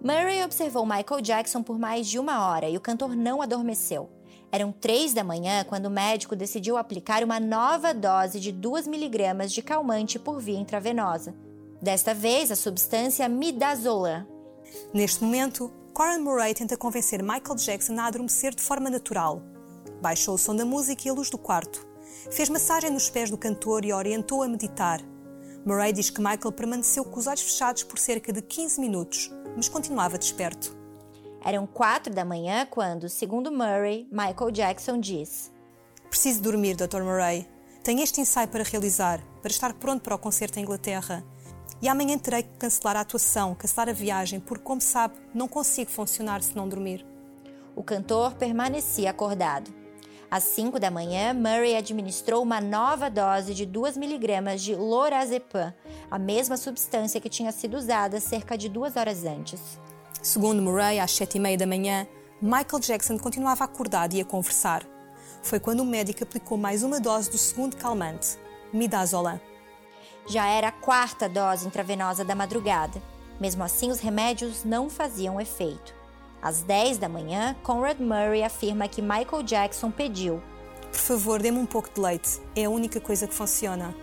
Murray 0.01 0.43
observou 0.43 0.85
Michael 0.85 1.21
Jackson 1.21 1.63
por 1.63 1.79
mais 1.79 2.07
de 2.07 2.19
uma 2.19 2.47
hora 2.47 2.69
e 2.69 2.77
o 2.77 2.81
cantor 2.81 3.15
não 3.15 3.41
adormeceu. 3.41 4.09
Eram 4.51 4.71
três 4.71 5.13
da 5.13 5.23
manhã 5.23 5.63
quando 5.63 5.87
o 5.87 5.91
médico 5.91 6.35
decidiu 6.35 6.77
aplicar 6.77 7.23
uma 7.23 7.39
nova 7.39 7.93
dose 7.93 8.39
de 8.39 8.51
2 8.51 8.87
miligramas 8.87 9.51
de 9.51 9.61
calmante 9.61 10.19
por 10.19 10.39
via 10.39 10.59
intravenosa. 10.59 11.35
Desta 11.81 12.13
vez, 12.13 12.51
a 12.51 12.55
substância 12.55 13.27
midazolam. 13.27 14.25
Neste 14.93 15.23
momento, 15.23 15.71
Coran 15.93 16.19
Murray 16.19 16.53
tenta 16.53 16.77
convencer 16.77 17.21
Michael 17.21 17.55
Jackson 17.55 17.99
a 17.99 18.05
adormecer 18.05 18.53
de 18.53 18.61
forma 18.61 18.89
natural. 18.89 19.41
Baixou 20.01 20.35
o 20.35 20.37
som 20.37 20.55
da 20.55 20.65
música 20.65 21.07
e 21.07 21.09
a 21.09 21.13
luz 21.13 21.29
do 21.29 21.37
quarto. 21.37 21.85
Fez 22.31 22.49
massagem 22.49 22.89
nos 22.89 23.09
pés 23.09 23.29
do 23.29 23.37
cantor 23.37 23.85
e 23.85 23.93
orientou 23.93 24.43
a 24.43 24.47
meditar. 24.47 25.01
Murray 25.65 25.91
diz 25.91 26.09
que 26.09 26.21
Michael 26.21 26.51
permaneceu 26.51 27.03
com 27.03 27.19
os 27.19 27.27
olhos 27.27 27.41
fechados 27.41 27.83
por 27.83 27.97
cerca 27.97 28.31
de 28.31 28.41
15 28.41 28.79
minutos, 28.79 29.31
mas 29.55 29.69
continuava 29.69 30.17
desperto. 30.17 30.75
Eram 31.43 31.67
quatro 31.67 32.13
da 32.13 32.25
manhã 32.25 32.65
quando, 32.65 33.07
segundo 33.07 33.51
Murray, 33.51 34.07
Michael 34.11 34.51
Jackson 34.51 34.99
diz: 34.99 35.51
Preciso 36.09 36.41
dormir, 36.41 36.75
Dr. 36.75 37.03
Murray. 37.03 37.47
Tenho 37.83 38.01
este 38.01 38.19
ensaio 38.19 38.47
para 38.47 38.63
realizar, 38.63 39.21
para 39.41 39.51
estar 39.51 39.73
pronto 39.73 40.01
para 40.01 40.15
o 40.15 40.19
concerto 40.19 40.57
em 40.57 40.63
Inglaterra. 40.63 41.23
E 41.81 41.87
amanhã 41.87 42.17
terei 42.17 42.41
que 42.41 42.57
cancelar 42.57 42.95
a 42.97 43.01
atuação, 43.01 43.53
cancelar 43.53 43.89
a 43.89 43.93
viagem, 43.93 44.39
porque, 44.39 44.63
como 44.63 44.81
sabe, 44.81 45.15
não 45.33 45.47
consigo 45.47 45.91
funcionar 45.91 46.41
se 46.41 46.55
não 46.55 46.67
dormir. 46.67 47.05
O 47.75 47.83
cantor 47.83 48.33
permanecia 48.35 49.11
acordado. 49.11 49.71
Às 50.35 50.43
5 50.43 50.81
da 50.81 50.91
manhã, 50.91 51.33
Murray 51.33 51.77
administrou 51.77 52.43
uma 52.43 52.59
nova 52.59 53.09
dose 53.09 53.53
de 53.53 53.65
2 53.65 53.95
miligramas 53.95 54.61
de 54.61 54.75
lorazepam, 54.75 55.73
a 56.11 56.19
mesma 56.19 56.57
substância 56.57 57.21
que 57.21 57.29
tinha 57.29 57.53
sido 57.53 57.77
usada 57.77 58.19
cerca 58.19 58.57
de 58.57 58.67
duas 58.67 58.97
horas 58.97 59.23
antes. 59.23 59.79
Segundo 60.21 60.61
Murray, 60.61 60.99
às 60.99 61.11
sete 61.11 61.37
e 61.37 61.39
meia 61.39 61.57
da 61.57 61.65
manhã, 61.65 62.05
Michael 62.41 62.81
Jackson 62.81 63.17
continuava 63.17 63.63
acordado 63.63 64.13
e 64.13 64.19
a 64.19 64.25
conversar. 64.25 64.83
Foi 65.41 65.57
quando 65.57 65.79
o 65.79 65.85
médico 65.85 66.23
aplicou 66.23 66.57
mais 66.57 66.83
uma 66.83 66.99
dose 66.99 67.31
do 67.31 67.37
segundo 67.37 67.77
calmante, 67.77 68.37
midazolam. 68.73 69.39
Já 70.27 70.49
era 70.49 70.67
a 70.67 70.73
quarta 70.73 71.29
dose 71.29 71.65
intravenosa 71.65 72.25
da 72.25 72.35
madrugada. 72.35 73.01
Mesmo 73.39 73.63
assim, 73.63 73.89
os 73.89 74.01
remédios 74.01 74.65
não 74.65 74.89
faziam 74.89 75.39
efeito. 75.39 75.95
Às 76.45 76.61
10 76.61 76.99
da 76.99 77.09
manhã, 77.09 77.55
Conrad 77.63 77.99
Murray 77.99 78.43
afirma 78.43 78.87
que 78.87 79.01
Michael 79.01 79.41
Jackson 79.41 79.89
pediu: 79.89 80.43
Por 80.91 80.99
favor, 80.99 81.41
dê-me 81.41 81.57
um 81.57 81.65
pouco 81.65 81.89
de 81.91 81.99
leite. 81.99 82.39
É 82.55 82.65
a 82.65 82.69
única 82.69 83.01
coisa 83.01 83.27
que 83.27 83.33
funciona. 83.33 83.95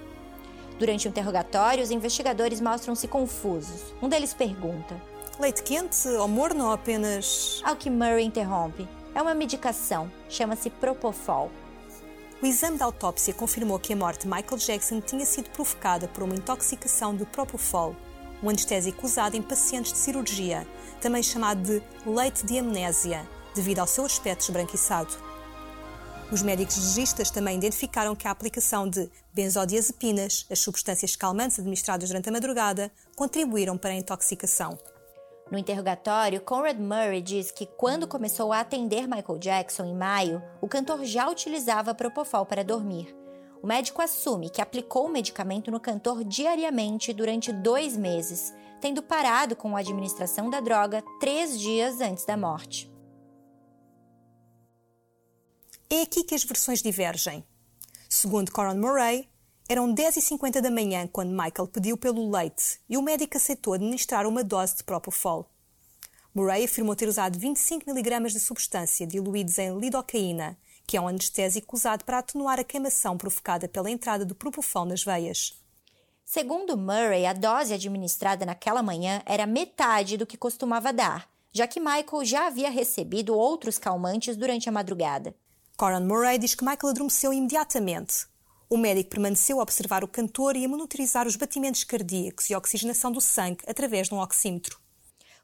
Durante 0.76 1.06
o 1.06 1.10
interrogatório, 1.10 1.84
os 1.84 1.92
investigadores 1.92 2.60
mostram-se 2.60 3.06
confusos. 3.06 3.94
Um 4.02 4.08
deles 4.08 4.34
pergunta: 4.34 5.00
Leite 5.38 5.62
quente 5.62 6.08
ou 6.08 6.26
morno 6.26 6.64
ou 6.64 6.72
apenas. 6.72 7.62
Ao 7.64 7.76
que 7.76 7.88
Murray 7.88 8.24
interrompe: 8.24 8.88
É 9.14 9.22
uma 9.22 9.34
medicação, 9.34 10.10
chama-se 10.28 10.68
Propofol. 10.68 11.48
O 12.42 12.46
exame 12.46 12.76
de 12.76 12.82
autópsia 12.82 13.32
confirmou 13.32 13.78
que 13.78 13.92
a 13.92 13.96
morte 13.96 14.22
de 14.22 14.26
Michael 14.26 14.58
Jackson 14.58 15.00
tinha 15.00 15.24
sido 15.24 15.48
provocada 15.50 16.08
por 16.08 16.24
uma 16.24 16.34
intoxicação 16.34 17.14
de 17.14 17.24
Propofol, 17.24 17.94
um 18.42 18.48
anestésico 18.48 19.06
usado 19.06 19.36
em 19.36 19.42
pacientes 19.42 19.92
de 19.92 19.98
cirurgia, 19.98 20.66
também 21.02 21.22
chamado 21.22 21.60
de 21.60 21.82
leite 22.06 22.46
de 22.46 22.58
amnésia, 22.58 23.28
devido 23.54 23.80
ao 23.80 23.86
seu 23.86 24.06
aspecto 24.06 24.42
esbranquiçado. 24.42 25.12
Os 26.30 26.40
médicos 26.40 26.78
legistas 26.78 27.30
também 27.30 27.58
identificaram 27.58 28.16
que 28.16 28.26
a 28.26 28.30
aplicação 28.30 28.88
de 28.88 29.10
benzodiazepinas, 29.34 30.46
as 30.50 30.60
substâncias 30.60 31.14
calmantes 31.14 31.58
administradas 31.58 32.08
durante 32.08 32.28
a 32.30 32.32
madrugada, 32.32 32.90
contribuíram 33.14 33.76
para 33.76 33.90
a 33.90 33.96
intoxicação. 33.96 34.78
No 35.50 35.58
interrogatório, 35.58 36.40
Conrad 36.40 36.78
Murray 36.78 37.20
diz 37.20 37.50
que 37.50 37.66
quando 37.66 38.08
começou 38.08 38.50
a 38.50 38.60
atender 38.60 39.06
Michael 39.06 39.38
Jackson 39.38 39.84
em 39.84 39.94
maio, 39.94 40.42
o 40.62 40.68
cantor 40.68 41.04
já 41.04 41.28
utilizava 41.28 41.94
Propofol 41.94 42.46
para 42.46 42.64
dormir. 42.64 43.14
O 43.62 43.66
médico 43.66 44.00
assume 44.00 44.48
que 44.48 44.62
aplicou 44.62 45.06
o 45.06 45.12
medicamento 45.12 45.70
no 45.70 45.78
cantor 45.78 46.24
diariamente 46.24 47.12
durante 47.12 47.52
dois 47.52 47.94
meses, 47.94 48.54
tendo 48.82 49.00
parado 49.00 49.54
com 49.54 49.76
a 49.76 49.78
administração 49.78 50.50
da 50.50 50.58
droga 50.58 51.04
três 51.20 51.58
dias 51.58 52.00
antes 52.00 52.24
da 52.24 52.36
morte. 52.36 52.90
É 55.88 56.02
aqui 56.02 56.24
que 56.24 56.34
as 56.34 56.42
versões 56.42 56.82
divergem. 56.82 57.44
Segundo 58.08 58.50
Coron 58.50 58.74
Murray, 58.74 59.28
eram 59.68 59.94
10h50 59.94 60.60
da 60.60 60.70
manhã 60.70 61.06
quando 61.06 61.30
Michael 61.30 61.68
pediu 61.68 61.96
pelo 61.96 62.28
leite 62.28 62.80
e 62.88 62.96
o 62.96 63.02
médico 63.02 63.36
aceitou 63.36 63.74
administrar 63.74 64.26
uma 64.26 64.42
dose 64.42 64.78
de 64.78 64.82
Propofol. 64.84 65.48
Murray 66.34 66.64
afirmou 66.64 66.96
ter 66.96 67.06
usado 67.08 67.38
25 67.38 67.88
mg 67.88 68.32
de 68.32 68.40
substância 68.40 69.06
diluídos 69.06 69.58
em 69.58 69.78
lidocaína, 69.78 70.58
que 70.88 70.96
é 70.96 71.00
um 71.00 71.06
anestésico 71.06 71.76
usado 71.76 72.04
para 72.04 72.18
atenuar 72.18 72.58
a 72.58 72.64
queimação 72.64 73.16
provocada 73.16 73.68
pela 73.68 73.90
entrada 73.90 74.24
do 74.24 74.34
Propofol 74.34 74.86
nas 74.86 75.04
veias. 75.04 75.61
Segundo 76.24 76.76
Murray, 76.76 77.26
a 77.26 77.32
dose 77.32 77.74
administrada 77.74 78.46
naquela 78.46 78.82
manhã 78.82 79.22
era 79.26 79.46
metade 79.46 80.16
do 80.16 80.26
que 80.26 80.36
costumava 80.36 80.92
dar, 80.92 81.28
já 81.52 81.66
que 81.66 81.80
Michael 81.80 82.24
já 82.24 82.46
havia 82.46 82.70
recebido 82.70 83.36
outros 83.36 83.78
calmantes 83.78 84.36
durante 84.36 84.68
a 84.68 84.72
madrugada. 84.72 85.34
Coran 85.76 86.00
Murray 86.00 86.38
diz 86.38 86.54
que 86.54 86.64
Michael 86.64 86.90
adormeceu 86.90 87.32
imediatamente. 87.32 88.26
O 88.70 88.78
médico 88.78 89.10
permaneceu 89.10 89.60
a 89.60 89.62
observar 89.62 90.02
o 90.02 90.08
cantor 90.08 90.56
e 90.56 90.64
a 90.64 90.68
monitorizar 90.68 91.26
os 91.26 91.36
batimentos 91.36 91.84
cardíacos 91.84 92.48
e 92.48 92.54
a 92.54 92.58
oxigenação 92.58 93.12
do 93.12 93.20
sangue 93.20 93.62
através 93.66 94.08
de 94.08 94.14
um 94.14 94.20
oxímetro. 94.20 94.80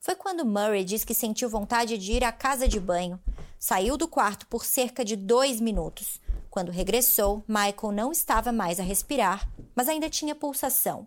Foi 0.00 0.14
quando 0.14 0.46
Murray 0.46 0.84
diz 0.84 1.04
que 1.04 1.12
sentiu 1.12 1.50
vontade 1.50 1.98
de 1.98 2.12
ir 2.12 2.24
à 2.24 2.32
casa 2.32 2.66
de 2.66 2.80
banho. 2.80 3.20
Saiu 3.58 3.96
do 3.96 4.08
quarto 4.08 4.46
por 4.46 4.64
cerca 4.64 5.04
de 5.04 5.16
dois 5.16 5.60
minutos. 5.60 6.20
Quando 6.48 6.72
regressou, 6.72 7.44
Michael 7.46 7.92
não 7.92 8.12
estava 8.12 8.50
mais 8.52 8.80
a 8.80 8.82
respirar, 8.82 9.46
mas 9.78 9.88
ainda 9.88 10.10
tinha 10.10 10.34
pulsação. 10.34 11.06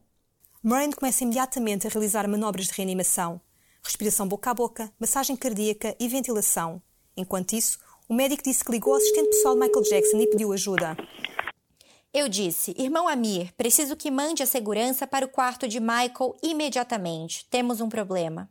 Murray 0.64 0.94
começa 0.94 1.26
imediatamente 1.26 1.86
a 1.86 1.90
realizar 1.90 2.26
manobras 2.26 2.68
de 2.68 2.72
reanimação, 2.72 3.42
respiração 3.84 4.26
boca 4.26 4.50
a 4.50 4.54
boca, 4.54 4.94
massagem 4.98 5.36
cardíaca 5.36 5.94
e 6.00 6.08
ventilação. 6.08 6.82
Enquanto 7.18 7.52
isso, 7.52 7.78
o 8.08 8.14
médico 8.14 8.44
disse 8.44 8.64
que 8.64 8.72
ligou 8.72 8.94
ao 8.94 9.00
assistente 9.00 9.28
pessoal 9.28 9.56
de 9.56 9.60
Michael 9.60 9.84
Jackson 9.84 10.18
e 10.22 10.28
pediu 10.28 10.54
ajuda. 10.54 10.96
Eu 12.14 12.30
disse, 12.30 12.74
irmão 12.78 13.10
Amir, 13.10 13.54
preciso 13.58 13.98
que 13.98 14.10
mande 14.10 14.42
a 14.42 14.46
segurança 14.48 15.06
para 15.06 15.26
o 15.26 15.30
quarto 15.30 15.68
de 15.68 15.82
Michael 15.82 16.38
imediatamente. 16.42 17.46
Temos 17.50 17.82
um 17.82 17.90
problema. 17.90 18.50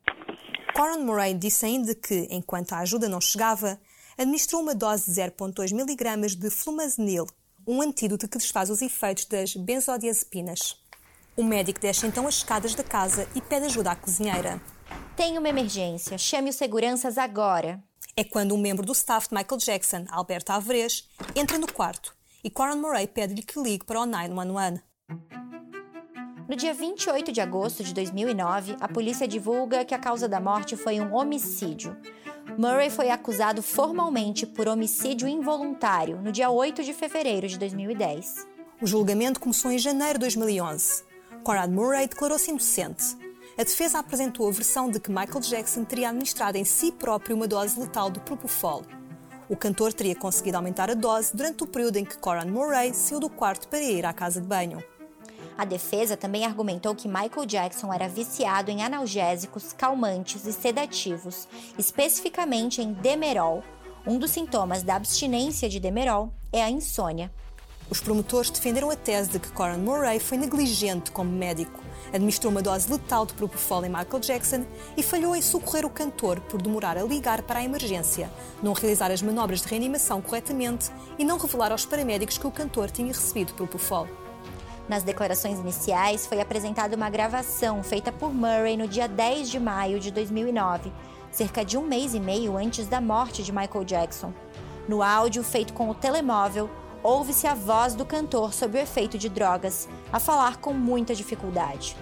Coron 0.74 1.02
Murray 1.02 1.32
disse 1.32 1.64
ainda 1.64 1.94
que, 1.94 2.28
enquanto 2.30 2.74
a 2.74 2.80
ajuda 2.80 3.08
não 3.08 3.22
chegava, 3.22 3.80
administrou 4.18 4.60
uma 4.60 4.74
dose 4.74 5.10
de 5.10 5.18
0,2 5.18 5.70
mg 5.70 6.36
de 6.36 6.50
flumazenil, 6.50 7.26
um 7.70 7.82
antídoto 7.82 8.28
que 8.28 8.38
desfaz 8.38 8.70
os 8.70 8.82
efeitos 8.82 9.24
das 9.26 9.54
benzodiazepinas. 9.54 10.76
O 11.36 11.44
médico 11.44 11.80
desce 11.80 12.06
então 12.06 12.26
as 12.26 12.36
escadas 12.36 12.74
da 12.74 12.82
casa 12.82 13.28
e 13.34 13.40
pede 13.40 13.66
ajuda 13.66 13.92
à 13.92 13.96
cozinheira. 13.96 14.60
Tenho 15.16 15.38
uma 15.38 15.48
emergência. 15.48 16.18
Chame 16.18 16.50
os 16.50 16.56
seguranças 16.56 17.16
agora 17.16 17.82
é 18.16 18.24
quando 18.24 18.54
um 18.54 18.58
membro 18.58 18.84
do 18.84 18.92
staff 18.92 19.28
de 19.28 19.34
Michael 19.34 19.58
Jackson, 19.58 20.04
Alberto 20.10 20.52
Alvarez, 20.52 21.08
entra 21.34 21.58
no 21.58 21.72
quarto 21.72 22.14
e 22.42 22.50
Coran 22.50 22.76
Murray 22.76 23.06
pede-lhe 23.06 23.42
que 23.42 23.60
ligue 23.60 23.84
para 23.84 24.00
o 24.00 24.06
911. 24.06 24.82
No 26.50 26.56
dia 26.56 26.74
28 26.74 27.30
de 27.30 27.40
agosto 27.40 27.84
de 27.84 27.94
2009, 27.94 28.74
a 28.80 28.88
polícia 28.88 29.28
divulga 29.28 29.84
que 29.84 29.94
a 29.94 29.98
causa 30.00 30.28
da 30.28 30.40
morte 30.40 30.76
foi 30.76 31.00
um 31.00 31.14
homicídio. 31.14 31.96
Murray 32.58 32.90
foi 32.90 33.08
acusado 33.08 33.62
formalmente 33.62 34.44
por 34.44 34.66
homicídio 34.66 35.28
involuntário 35.28 36.20
no 36.20 36.32
dia 36.32 36.50
8 36.50 36.82
de 36.82 36.92
fevereiro 36.92 37.46
de 37.46 37.56
2010. 37.56 38.48
O 38.82 38.86
julgamento 38.88 39.38
começou 39.38 39.70
em 39.70 39.78
janeiro 39.78 40.14
de 40.14 40.24
2011. 40.24 41.04
Conrad 41.44 41.70
Murray 41.70 42.08
declarou-se 42.08 42.50
inocente 42.50 43.16
a 43.56 43.62
defesa 43.62 44.00
apresentou 44.00 44.48
a 44.48 44.52
versão 44.52 44.90
de 44.90 44.98
que 44.98 45.10
Michael 45.10 45.40
Jackson 45.40 45.84
teria 45.84 46.08
administrado 46.08 46.58
em 46.58 46.64
si 46.64 46.90
próprio 46.90 47.36
uma 47.36 47.46
dose 47.46 47.78
letal 47.78 48.10
de 48.10 48.18
Propofol. 48.18 48.82
O 49.48 49.56
cantor 49.56 49.92
teria 49.92 50.16
conseguido 50.16 50.56
aumentar 50.56 50.90
a 50.90 50.94
dose 50.94 51.36
durante 51.36 51.62
o 51.62 51.66
período 51.68 51.98
em 51.98 52.04
que 52.04 52.18
Coran 52.18 52.46
Murray 52.46 52.92
saiu 52.92 53.20
do 53.20 53.28
quarto 53.28 53.68
para 53.68 53.80
ir 53.80 54.04
à 54.04 54.12
casa 54.12 54.40
de 54.40 54.48
banho. 54.48 54.82
A 55.60 55.66
defesa 55.66 56.16
também 56.16 56.46
argumentou 56.46 56.94
que 56.94 57.06
Michael 57.06 57.44
Jackson 57.44 57.92
era 57.92 58.08
viciado 58.08 58.70
em 58.70 58.82
analgésicos, 58.82 59.74
calmantes 59.74 60.46
e 60.46 60.54
sedativos, 60.54 61.46
especificamente 61.76 62.80
em 62.80 62.94
Demerol. 62.94 63.62
Um 64.06 64.18
dos 64.18 64.30
sintomas 64.30 64.82
da 64.82 64.94
abstinência 64.94 65.68
de 65.68 65.78
Demerol 65.78 66.32
é 66.50 66.62
a 66.62 66.70
insônia. 66.70 67.30
Os 67.90 68.00
promotores 68.00 68.48
defenderam 68.48 68.88
a 68.88 68.96
tese 68.96 69.32
de 69.32 69.38
que 69.38 69.52
Coran 69.52 69.76
Murray 69.76 70.18
foi 70.18 70.38
negligente 70.38 71.10
como 71.10 71.30
médico 71.30 71.78
administrou 72.10 72.50
uma 72.50 72.62
dose 72.62 72.90
letal 72.90 73.24
de 73.24 73.34
propofol 73.34 73.84
em 73.84 73.88
Michael 73.88 74.18
Jackson 74.18 74.64
e 74.96 75.02
falhou 75.02 75.36
em 75.36 75.42
socorrer 75.42 75.84
o 75.84 75.90
cantor 75.90 76.40
por 76.40 76.60
demorar 76.60 76.98
a 76.98 77.04
ligar 77.04 77.42
para 77.42 77.60
a 77.60 77.64
emergência, 77.64 78.28
não 78.62 78.72
realizar 78.72 79.12
as 79.12 79.22
manobras 79.22 79.60
de 79.60 79.68
reanimação 79.68 80.20
corretamente 80.20 80.90
e 81.18 81.24
não 81.24 81.38
revelar 81.38 81.70
aos 81.70 81.84
paramédicos 81.84 82.36
que 82.36 82.46
o 82.46 82.50
cantor 82.50 82.90
tinha 82.90 83.12
recebido 83.12 83.54
propofol. 83.54 84.08
Nas 84.90 85.04
declarações 85.04 85.60
iniciais, 85.60 86.26
foi 86.26 86.40
apresentada 86.40 86.96
uma 86.96 87.08
gravação 87.08 87.80
feita 87.80 88.10
por 88.10 88.34
Murray 88.34 88.76
no 88.76 88.88
dia 88.88 89.06
10 89.06 89.48
de 89.48 89.60
maio 89.60 90.00
de 90.00 90.10
2009, 90.10 90.92
cerca 91.30 91.64
de 91.64 91.78
um 91.78 91.82
mês 91.82 92.12
e 92.12 92.18
meio 92.18 92.56
antes 92.56 92.88
da 92.88 93.00
morte 93.00 93.44
de 93.44 93.52
Michael 93.52 93.84
Jackson. 93.84 94.32
No 94.88 95.00
áudio 95.00 95.44
feito 95.44 95.72
com 95.74 95.88
o 95.88 95.94
telemóvel, 95.94 96.68
ouve-se 97.04 97.46
a 97.46 97.54
voz 97.54 97.94
do 97.94 98.04
cantor 98.04 98.52
sob 98.52 98.76
o 98.76 98.80
efeito 98.80 99.16
de 99.16 99.28
drogas, 99.28 99.88
a 100.12 100.18
falar 100.18 100.56
com 100.56 100.72
muita 100.72 101.14
dificuldade. 101.14 101.96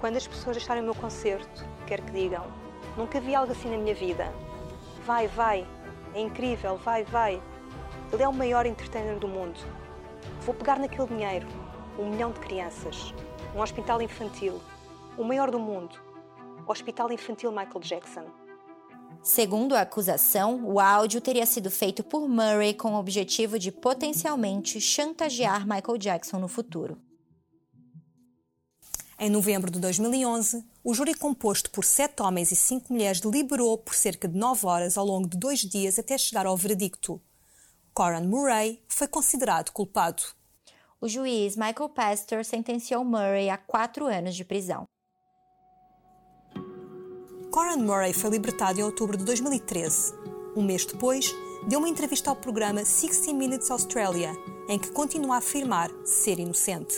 Quando 0.00 0.18
as 0.18 0.26
pessoas 0.28 0.56
acharem 0.56 0.84
o 0.84 0.86
meu 0.86 0.94
concerto, 0.94 1.66
quer 1.84 2.00
que 2.00 2.12
digam, 2.12 2.44
nunca 2.96 3.20
vi 3.20 3.34
algo 3.34 3.50
assim 3.50 3.70
na 3.70 3.76
minha 3.76 3.96
vida. 3.96 4.32
Vai, 5.04 5.26
vai, 5.26 5.66
é 6.14 6.20
incrível, 6.20 6.76
vai, 6.76 7.02
vai. 7.02 7.42
Ele 8.12 8.22
é 8.22 8.28
o 8.28 8.32
maior 8.32 8.66
entertainer 8.66 9.18
do 9.18 9.26
mundo. 9.26 9.58
Vou 10.42 10.54
pegar 10.54 10.78
naquele 10.78 11.08
dinheiro, 11.08 11.46
um 11.98 12.10
milhão 12.10 12.30
de 12.30 12.38
crianças, 12.38 13.12
um 13.54 13.60
hospital 13.60 14.00
infantil, 14.00 14.60
o 15.16 15.24
maior 15.24 15.50
do 15.50 15.58
mundo, 15.58 16.00
o 16.66 16.70
Hospital 16.70 17.10
Infantil 17.12 17.50
Michael 17.50 17.80
Jackson. 17.80 18.24
Segundo 19.20 19.74
a 19.74 19.80
acusação, 19.80 20.64
o 20.64 20.78
áudio 20.78 21.20
teria 21.20 21.44
sido 21.44 21.70
feito 21.70 22.04
por 22.04 22.28
Murray 22.28 22.72
com 22.72 22.92
o 22.92 22.98
objetivo 22.98 23.58
de 23.58 23.72
potencialmente 23.72 24.80
chantagear 24.80 25.66
Michael 25.66 25.98
Jackson 25.98 26.38
no 26.38 26.46
futuro. 26.46 26.96
Em 29.18 29.28
novembro 29.28 29.68
de 29.68 29.80
2011, 29.80 30.64
o 30.84 30.94
júri 30.94 31.12
composto 31.12 31.68
por 31.72 31.84
sete 31.84 32.22
homens 32.22 32.52
e 32.52 32.56
cinco 32.56 32.92
mulheres 32.92 33.20
deliberou 33.20 33.76
por 33.76 33.96
cerca 33.96 34.28
de 34.28 34.38
nove 34.38 34.64
horas 34.64 34.96
ao 34.96 35.04
longo 35.04 35.28
de 35.28 35.36
dois 35.36 35.58
dias 35.58 35.98
até 35.98 36.16
chegar 36.16 36.46
ao 36.46 36.56
veredicto. 36.56 37.20
Coran 37.92 38.22
Murray 38.22 38.80
foi 38.86 39.08
considerado 39.08 39.72
culpado. 39.72 40.37
O 41.00 41.06
juiz 41.06 41.54
Michael 41.54 41.90
Pastor 41.90 42.44
sentenciou 42.44 43.04
Murray 43.04 43.48
a 43.48 43.56
quatro 43.56 44.06
anos 44.06 44.34
de 44.34 44.44
prisão. 44.44 44.84
Coran 47.52 47.76
Murray 47.76 48.12
foi 48.12 48.30
libertado 48.30 48.80
em 48.80 48.82
outubro 48.82 49.16
de 49.16 49.24
2013. 49.24 50.12
Um 50.56 50.62
mês 50.64 50.84
depois, 50.84 51.32
deu 51.68 51.78
uma 51.78 51.88
entrevista 51.88 52.30
ao 52.30 52.36
programa 52.36 52.84
60 52.84 53.32
Minutes 53.32 53.70
Australia, 53.70 54.32
em 54.68 54.76
que 54.76 54.90
continua 54.90 55.36
a 55.36 55.38
afirmar 55.38 55.88
ser 56.04 56.40
inocente. 56.40 56.96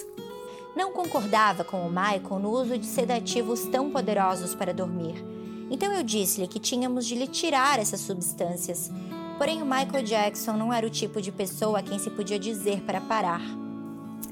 Não 0.75 0.93
concordava 0.93 1.63
com 1.63 1.87
o 1.87 1.91
Michael 1.91 2.39
no 2.41 2.53
uso 2.53 2.79
de 2.79 2.87
sedativos 2.87 3.67
tão 3.67 3.91
poderosos 3.91 4.55
para 4.55 4.73
dormir. 4.73 5.23
Então 5.71 5.93
eu 5.93 6.03
disse-lhe 6.03 6.49
que 6.49 6.59
tínhamos 6.59 7.05
de 7.05 7.17
lhe 7.17 7.27
tirar 7.27 7.79
essas 7.79 8.01
substâncias. 8.01 8.91
Porém, 9.37 9.61
o 9.61 9.67
Michael 9.67 10.05
Jackson 10.05 10.55
não 10.55 10.73
era 10.73 10.87
o 10.87 10.91
tipo 10.91 11.21
de 11.21 11.31
pessoa 11.31 11.81
a 11.81 11.83
quem 11.83 11.99
se 11.99 12.09
podia 12.09 12.39
dizer 12.39 12.81
para 12.81 13.03
parar. 13.03 13.43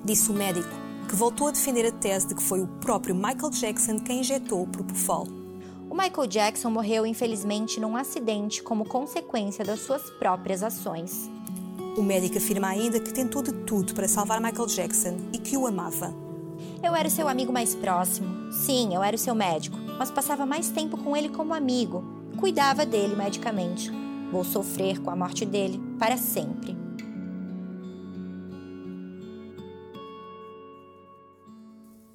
Disse 0.05 0.31
o 0.31 0.35
médico, 0.35 0.75
que 1.09 1.17
voltou 1.17 1.49
a 1.49 1.51
defender 1.51 1.87
a 1.87 1.93
tese 1.93 2.29
de 2.29 2.35
que 2.35 2.43
foi 2.43 2.61
o 2.61 2.67
próprio 2.67 3.15
Michael 3.15 3.51
Jackson 3.51 3.99
quem 3.99 4.21
injetou 4.21 4.63
o 4.63 4.67
Propofol. 4.67 5.27
O 5.91 5.95
Michael 5.95 6.27
Jackson 6.27 6.71
morreu 6.71 7.07
infelizmente 7.07 7.81
num 7.81 7.97
acidente 7.97 8.63
como 8.63 8.85
consequência 8.85 9.65
das 9.65 9.81
suas 9.81 10.11
próprias 10.11 10.63
ações. 10.63 11.31
O 11.97 12.03
médico 12.03 12.37
afirma 12.37 12.69
ainda 12.69 13.01
que 13.01 13.13
tentou 13.13 13.43
de 13.43 13.53
tudo 13.53 13.95
para 13.95 14.07
salvar 14.07 14.41
Michael 14.41 14.67
Jackson 14.67 15.17
e 15.33 15.39
que 15.39 15.57
o 15.57 15.67
amava. 15.67 16.15
Eu 16.83 16.95
era 16.95 17.09
o 17.09 17.11
seu 17.11 17.27
amigo 17.27 17.53
mais 17.53 17.75
próximo. 17.75 18.53
Sim, 18.53 18.95
eu 18.95 19.03
era 19.03 19.17
o 19.17 19.19
seu 19.19 19.35
médico, 19.35 19.77
mas 19.99 20.11
passava 20.11 20.47
mais 20.47 20.69
tempo 20.69 20.97
com 20.97 21.17
ele 21.17 21.29
como 21.29 21.55
amigo. 21.55 22.05
Cuidava 22.37 22.87
dele 22.87 23.17
medicamente. 23.17 23.91
Vou 24.31 24.45
sofrer 24.45 25.01
com 25.01 25.11
a 25.11 25.17
morte 25.17 25.45
dele 25.45 25.81
para 25.99 26.17
sempre. 26.17 26.77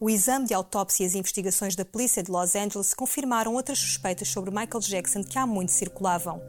O 0.04 0.10
exame 0.10 0.46
de 0.46 0.54
autópsia 0.54 1.06
e 1.06 1.08
as 1.08 1.16
investigações 1.16 1.78
da 1.78 1.86
polícia 1.86 2.22
de 2.22 2.30
Los 2.30 2.58
Angeles 2.58 2.94
confirmaram 2.94 3.54
outras 3.54 3.80
suspeitas 3.80 4.28
sobre 4.28 4.52
Michael 4.52 4.82
Jackson 4.82 5.24
que 5.24 5.40
há 5.40 5.48
muito 5.48 5.72
circulavam. 5.72 6.42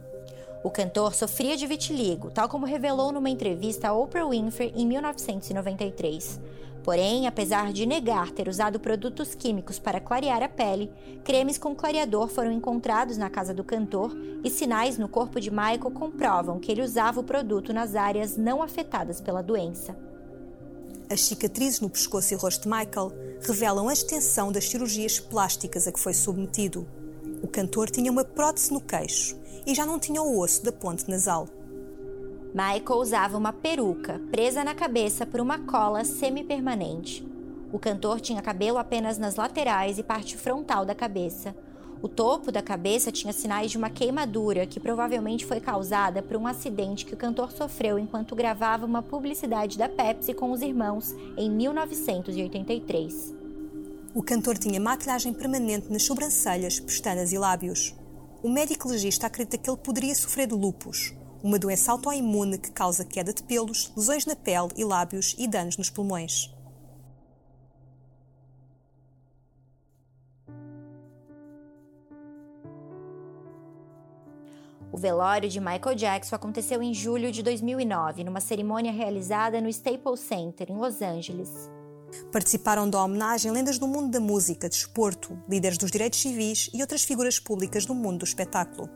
O 0.65 0.71
cantor 0.73 1.15
sofria 1.15 1.57
de 1.57 1.65
vitiligo, 1.65 2.33
tal 2.33 2.49
como 2.49 2.67
revelou 2.67 3.13
numa 3.13 3.31
entrevista 3.31 3.87
a 3.87 3.93
Oprah 3.93 4.29
Winfrey 4.29 4.73
em 4.75 4.85
1993. 4.85 6.41
Porém, 6.83 7.29
apesar 7.29 7.73
de 7.73 7.87
negar 7.87 8.33
ter 8.33 8.49
usado 8.49 8.81
produtos 8.81 9.37
químicos 9.37 9.79
para 9.79 10.01
clarear 10.01 10.43
a 10.43 10.49
pele, 10.49 10.91
cremes 11.23 11.57
com 11.57 11.77
clareador 11.77 12.27
foram 12.27 12.51
encontrados 12.51 13.17
na 13.17 13.31
casa 13.31 13.55
do 13.55 13.63
cantor 13.63 14.17
e 14.43 14.51
sinais 14.51 14.99
no 14.99 15.09
corpo 15.09 15.39
de 15.41 15.53
Michael 15.53 15.93
comprovam 15.93 16.59
que 16.59 16.73
ele 16.73 16.83
usava 16.83 17.21
o 17.21 17.25
produto 17.25 17.73
nas 17.73 17.95
áreas 17.95 18.37
não 18.37 18.61
afetadas 18.61 19.21
pela 19.21 19.43
doença. 19.43 19.97
As 21.09 21.21
cicatrizes 21.21 21.81
no 21.81 21.91
pescoço 21.91 22.33
e 22.33 22.37
rosto 22.37 22.63
de 22.63 22.69
Michael 22.69 23.13
revelam 23.49 23.89
a 23.89 23.93
extensão 23.93 24.51
das 24.51 24.69
cirurgias 24.69 25.19
plásticas 25.21 25.87
a 25.87 25.93
que 25.93 26.01
foi 26.01 26.15
submetido. 26.15 26.87
O 27.43 27.49
cantor 27.49 27.91
tinha 27.91 28.11
uma 28.11 28.25
prótese 28.25 28.73
no 28.73 28.81
queixo 28.81 29.37
e 29.67 29.75
já 29.75 29.85
não 29.85 29.99
tinha 29.99 30.23
o 30.23 30.39
osso 30.39 30.65
da 30.65 30.73
ponte 30.73 31.09
nasal. 31.09 31.49
Michael 32.55 33.01
usava 33.01 33.37
uma 33.37 33.53
peruca 33.53 34.21
presa 34.31 34.63
na 34.63 34.75
cabeça 34.75 35.27
por 35.27 35.41
uma 35.41 35.59
cola 35.59 36.05
semi-permanente. 36.05 37.27
O 37.73 37.79
cantor 37.79 38.21
tinha 38.21 38.41
cabelo 38.41 38.79
apenas 38.79 39.19
nas 39.19 39.35
laterais 39.35 39.99
e 39.99 40.03
parte 40.03 40.37
frontal 40.37 40.85
da 40.85 40.95
cabeça, 40.95 41.57
o 42.03 42.09
topo 42.09 42.53
da 42.53 42.61
cabeça 42.61 43.11
tinha 43.11 43.33
sinais 43.33 43.71
de 43.71 43.79
uma 43.79 43.91
queimadura 43.91 44.67
que 44.67 44.79
provavelmente 44.79 45.47
foi 45.47 45.61
causada 45.61 46.23
por 46.23 46.37
um 46.37 46.47
acidente 46.47 47.05
que 47.05 47.15
o 47.15 47.17
cantor 47.17 47.51
sofreu 47.53 47.99
enquanto 47.99 48.37
gravava 48.37 48.85
uma 48.85 49.03
publicidade 49.03 49.79
da 49.79 49.89
Pepsi 49.89 50.35
com 50.35 50.53
os 50.53 50.63
irmãos 50.63 51.15
em 51.37 51.51
1983. 51.51 53.35
O 54.15 54.23
cantor 54.23 54.57
tinha 54.57 54.79
maquilhagem 54.79 55.33
permanente 55.33 55.91
nas 55.91 56.05
sobrancelhas, 56.05 56.79
pestanas 56.79 57.33
e 57.33 57.39
lábios. 57.39 57.95
O 58.43 58.49
médico 58.49 58.89
legista 58.89 59.27
acredita 59.27 59.59
que 59.59 59.69
ele 59.69 59.77
poderia 59.77 60.15
sofrer 60.15 60.47
de 60.47 60.55
lupus, 60.55 61.13
uma 61.43 61.59
doença 61.59 61.91
autoimune 61.91 62.59
que 62.59 62.71
causa 62.71 63.05
queda 63.05 63.33
de 63.33 63.43
pelos, 63.43 63.93
lesões 63.97 64.25
na 64.25 64.37
pele 64.37 64.69
e 64.77 64.85
lábios 64.85 65.35
e 65.37 65.49
danos 65.49 65.77
nos 65.77 65.91
pulmões. 65.91 66.54
O 74.95 74.97
velório 74.97 75.49
de 75.49 75.59
Michael 75.59 75.97
Jackson 75.97 76.37
aconteceu 76.37 76.81
em 76.81 76.95
julho 76.95 77.33
de 77.33 77.43
2009, 77.43 78.23
numa 78.23 78.39
cerimônia 78.39 78.93
realizada 78.93 79.61
no 79.61 79.69
Staples 79.69 80.21
Center, 80.21 80.71
em 80.71 80.77
Los 80.77 81.03
Angeles. 81.03 81.69
Participaram 82.31 82.89
da 82.89 83.03
homenagem 83.03 83.51
lendas 83.51 83.77
do 83.77 83.89
mundo 83.89 84.13
da 84.13 84.21
música, 84.21 84.69
desporto, 84.69 85.37
líderes 85.49 85.79
dos 85.79 85.91
direitos 85.91 86.21
civis 86.21 86.71
e 86.73 86.81
outras 86.81 87.03
figuras 87.03 87.41
públicas 87.41 87.85
do 87.85 87.93
mundo 87.93 88.19
do 88.19 88.25
espetáculo. 88.25 88.89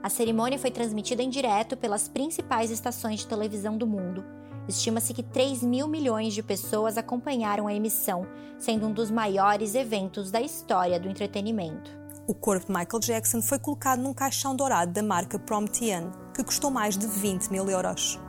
A 0.00 0.08
cerimônia 0.08 0.60
foi 0.60 0.70
transmitida 0.70 1.24
em 1.24 1.28
direto 1.28 1.76
pelas 1.76 2.06
principais 2.06 2.70
estações 2.70 3.18
de 3.18 3.26
televisão 3.26 3.76
do 3.76 3.84
mundo. 3.84 4.24
Estima-se 4.68 5.12
que 5.12 5.24
3 5.24 5.64
mil 5.64 5.88
milhões 5.88 6.34
de 6.34 6.42
pessoas 6.44 6.96
acompanharam 6.96 7.66
a 7.66 7.74
emissão, 7.74 8.28
sendo 8.60 8.86
um 8.86 8.92
dos 8.92 9.10
maiores 9.10 9.74
eventos 9.74 10.30
da 10.30 10.40
história 10.40 11.00
do 11.00 11.08
entretenimento. 11.08 12.01
O 12.24 12.34
corpo 12.34 12.66
de 12.66 12.72
Michael 12.72 13.00
Jackson 13.00 13.42
foi 13.42 13.58
colocado 13.58 14.00
num 14.00 14.14
caixão 14.14 14.54
dourado 14.54 14.92
da 14.92 15.02
marca 15.02 15.40
Promethean, 15.40 16.12
que 16.32 16.44
custou 16.44 16.70
mais 16.70 16.96
de 16.96 17.04
20 17.04 17.48
mil 17.48 17.68
euros. 17.68 18.20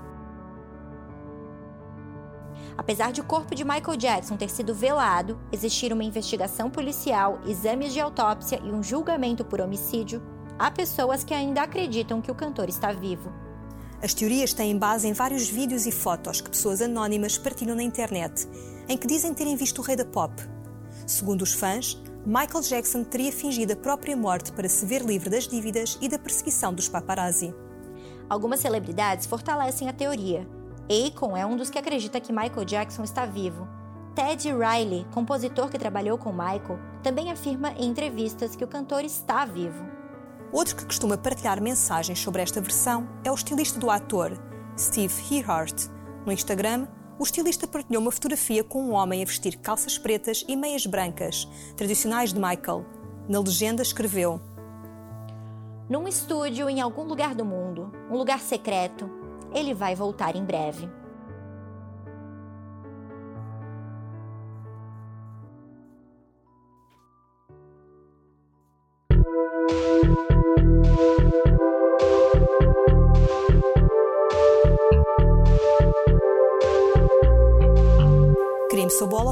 Apesar 2.75 3.11
de 3.11 3.21
o 3.21 3.23
corpo 3.23 3.53
de 3.53 3.63
Michael 3.63 3.95
Jackson 3.95 4.35
ter 4.35 4.49
sido 4.49 4.73
velado, 4.73 5.39
existir 5.51 5.93
uma 5.93 6.03
investigação 6.03 6.71
policial, 6.71 7.39
exames 7.45 7.93
de 7.93 7.99
autópsia 7.99 8.59
e 8.63 8.71
um 8.71 8.81
julgamento 8.81 9.45
por 9.45 9.61
homicídio, 9.61 10.23
há 10.57 10.71
pessoas 10.71 11.23
que 11.23 11.33
ainda 11.33 11.61
acreditam 11.61 12.19
que 12.19 12.31
o 12.31 12.35
cantor 12.35 12.69
está 12.69 12.91
vivo. 12.91 13.31
As 14.01 14.15
teorias 14.15 14.53
têm 14.53 14.75
base 14.75 15.07
em 15.07 15.13
vários 15.13 15.47
vídeos 15.47 15.85
e 15.85 15.91
fotos 15.91 16.41
que 16.41 16.49
pessoas 16.49 16.81
anónimas 16.81 17.37
partilham 17.37 17.75
na 17.75 17.83
internet, 17.83 18.49
em 18.89 18.97
que 18.97 19.05
dizem 19.05 19.35
terem 19.35 19.55
visto 19.55 19.79
o 19.79 19.83
rei 19.83 19.95
da 19.95 20.03
pop. 20.03 20.33
Segundo 21.05 21.43
os 21.43 21.53
fãs, 21.53 22.01
Michael 22.25 22.61
Jackson 22.61 23.03
teria 23.03 23.33
fingido 23.33 23.73
a 23.73 23.75
própria 23.75 24.15
morte 24.15 24.53
para 24.53 24.69
se 24.69 24.85
ver 24.85 25.01
livre 25.01 25.29
das 25.29 25.45
dívidas 25.45 25.97
e 26.01 26.07
da 26.07 26.17
perseguição 26.17 26.73
dos 26.73 26.87
paparazzi. 26.87 27.53
Algumas 28.29 28.61
celebridades 28.61 29.25
fortalecem 29.25 29.89
a 29.89 29.93
teoria. 29.93 30.47
Akon 30.89 31.35
é 31.35 31.45
um 31.45 31.57
dos 31.57 31.69
que 31.69 31.77
acredita 31.77 32.21
que 32.21 32.31
Michael 32.31 32.63
Jackson 32.63 33.03
está 33.03 33.25
vivo. 33.25 33.67
Ted 34.15 34.49
Riley, 34.53 35.05
compositor 35.11 35.69
que 35.69 35.77
trabalhou 35.77 36.17
com 36.17 36.31
Michael, 36.31 36.79
também 37.01 37.29
afirma 37.29 37.73
em 37.73 37.89
entrevistas 37.89 38.55
que 38.55 38.63
o 38.63 38.69
cantor 38.69 39.03
está 39.03 39.43
vivo. 39.43 39.83
Outro 40.49 40.77
que 40.77 40.85
costuma 40.85 41.17
partilhar 41.17 41.61
mensagens 41.61 42.19
sobre 42.19 42.41
esta 42.41 42.61
versão 42.61 43.05
é 43.25 43.31
o 43.31 43.35
estilista 43.35 43.77
do 43.77 43.89
ator, 43.89 44.31
Steve 44.79 45.13
Hearst. 45.29 45.89
No 46.25 46.31
Instagram, 46.31 46.87
o 47.19 47.23
estilista 47.23 47.67
partilhou 47.67 48.01
uma 48.01 48.11
fotografia 48.11 48.63
com 48.63 48.83
um 48.83 48.93
homem 48.93 49.21
a 49.21 49.25
vestir 49.25 49.57
calças 49.57 49.97
pretas 49.97 50.43
e 50.47 50.55
meias 50.55 50.85
brancas, 50.85 51.47
tradicionais 51.77 52.33
de 52.33 52.39
Michael. 52.39 52.85
Na 53.29 53.39
legenda 53.39 53.81
escreveu: 53.81 54.41
Num 55.89 56.07
estúdio 56.07 56.69
em 56.69 56.81
algum 56.81 57.03
lugar 57.03 57.35
do 57.35 57.45
mundo, 57.45 57.91
um 58.09 58.17
lugar 58.17 58.39
secreto, 58.39 59.09
ele 59.53 59.73
vai 59.73 59.95
voltar 59.95 60.35
em 60.35 60.43
breve. 60.43 60.89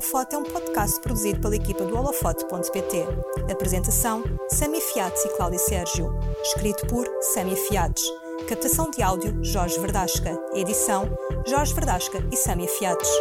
Holofote 0.02 0.34
é 0.34 0.38
um 0.40 0.44
podcast 0.44 1.00
produzido 1.00 1.40
pela 1.40 1.56
equipa 1.56 1.84
do 1.86 1.96
holofote.pt. 1.96 3.06
Apresentação: 3.52 4.24
Sami 4.50 4.82
Fiates 4.82 5.24
e 5.26 5.30
Cláudia 5.38 5.60
Sérgio. 5.60 6.12
Escrito 6.42 6.88
por 6.88 7.08
Sami 7.22 7.56
Fiates. 7.56 8.04
Captação 8.50 8.90
de 8.90 9.04
áudio: 9.04 9.38
Jorge 9.44 9.80
Verdasca. 9.80 10.36
Edição: 10.56 11.08
Jorge 11.46 11.76
Verdasca 11.76 12.18
e 12.32 12.36
Sami 12.36 12.68
Fiates. 12.68 13.12